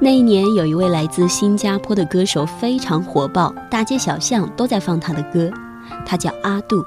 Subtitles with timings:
[0.00, 5.50] 那一年，有一位来自新加坡的歌手非常火爆，大街小巷都在放他的歌。
[6.04, 6.84] 他叫阿杜，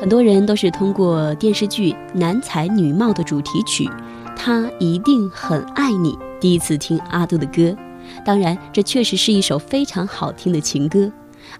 [0.00, 3.84] 很多人都是通过电视剧《男才女貌》的主题曲
[4.36, 7.74] 《他一定很爱你》第一次听阿杜的歌。
[8.24, 11.10] 当然，这确实是一首非常好听的情歌。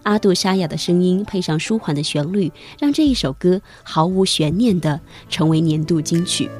[0.03, 6.51] 阿杜沙哑的声音配上舒缓的旋律，让这一首歌毫无悬念地成为年度金曲。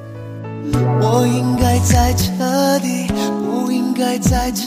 [1.01, 3.07] 我应该在这里，
[3.43, 4.63] 不应该在这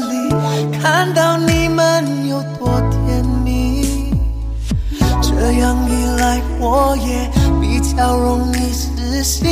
[0.00, 0.30] 里，
[0.80, 4.10] 看到你们有多甜蜜。
[5.22, 9.48] 这样一来，我也比较容易死心，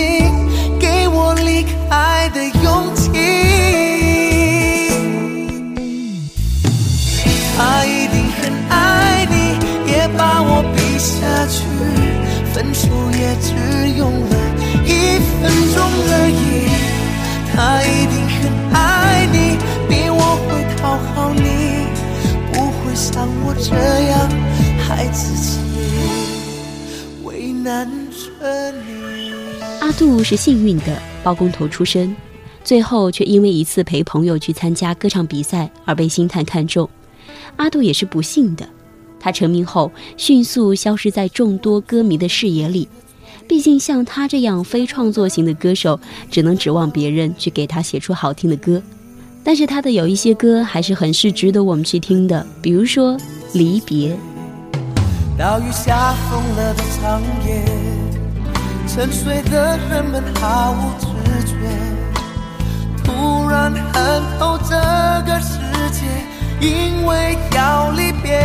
[0.78, 3.10] 给我离开的勇气。
[7.56, 11.64] 他一定很爱你，也把我逼下去，
[12.52, 13.52] 分手也只
[29.98, 32.14] 杜是幸运的包工头出身，
[32.62, 36.88] 最后却因为一次陪朋友去参加歌唱比赛而被星探看中。
[37.56, 38.64] 阿杜也是不幸的，
[39.18, 42.88] 他成名后迅速消失在众多歌迷的视野里。
[43.48, 45.98] 毕竟，像他这样非创作型的歌手，
[46.30, 48.80] 只能指望别人去给他写出好听的歌。
[49.42, 53.14] 但是，他的有一些歌还是很是值得我们去听的，比如说
[53.52, 54.12] 《离别》。
[55.36, 57.64] 大雨下疯了的长夜，
[58.98, 61.06] 沉睡的人们毫无知
[61.46, 61.54] 觉，
[63.04, 64.74] 突然恨透这
[65.24, 65.60] 个世
[65.92, 66.04] 界，
[66.60, 68.36] 因为要离别，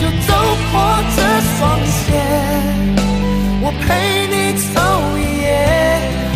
[0.00, 0.34] 就走
[0.72, 0.74] 过
[1.14, 1.22] 这
[1.54, 2.18] 双鞋。
[3.62, 4.34] 我陪你
[4.74, 4.82] 走
[5.16, 5.46] 一夜，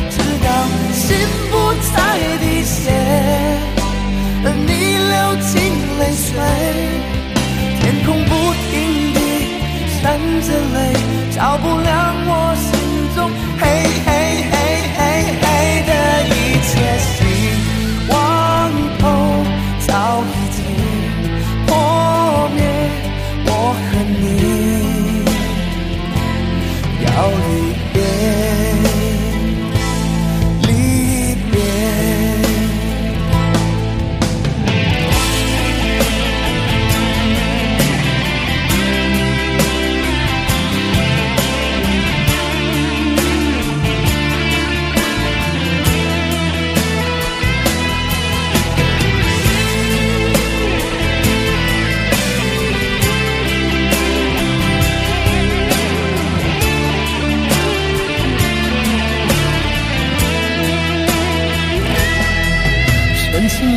[0.08, 0.14] 直
[0.46, 0.48] 到
[0.94, 1.18] 心
[1.50, 1.52] 不
[1.92, 1.98] 再
[2.38, 2.92] 滴血，
[4.44, 4.70] 而你
[5.10, 5.58] 流尽
[5.98, 6.38] 泪水，
[7.80, 8.30] 天空不
[8.70, 8.70] 停
[9.12, 9.18] 地
[10.00, 10.00] 闪
[10.46, 10.78] 着泪，
[11.34, 11.90] 照不亮
[12.26, 12.49] 我
[27.60, 27.89] 要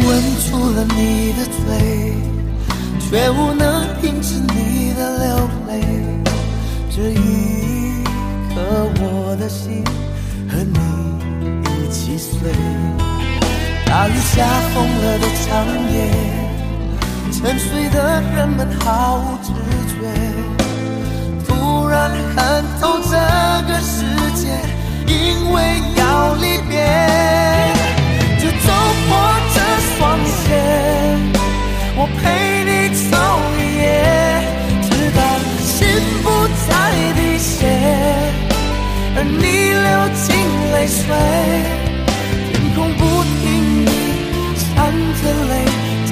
[0.05, 0.09] 吻
[0.49, 2.13] 住了你的嘴，
[2.99, 5.27] 却无能停止你的流
[5.67, 5.71] 泪。
[6.89, 8.03] 这一
[8.53, 8.55] 刻，
[8.99, 9.83] 我的心
[10.49, 10.77] 和你
[11.63, 12.51] 一起碎。
[13.85, 15.95] 大雨下疯了的长夜，
[17.31, 19.51] 沉睡的人们毫无知
[19.93, 19.95] 觉。
[21.47, 23.11] 突然看透这
[23.67, 24.03] 个世
[24.35, 24.49] 界，
[25.07, 27.12] 因为要离别。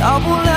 [0.02, 0.51] 到不了